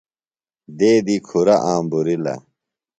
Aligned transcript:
دیدی 0.77 1.17
کُھرہ 1.27 1.55
آمبورِیلہ 1.73 2.35